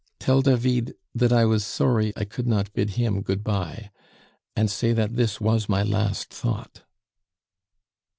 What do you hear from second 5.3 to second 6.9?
was my last thought."